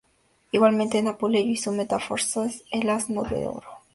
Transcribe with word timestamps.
Igualmente 0.51 0.97
en 0.97 1.07
Apuleyo 1.09 1.51
y 1.51 1.57
su 1.57 1.71
"Metamorfosis" 1.71 2.61
o 2.61 2.65
"El 2.71 2.89
asno 2.89 3.21
de 3.21 3.45
oro". 3.45 3.69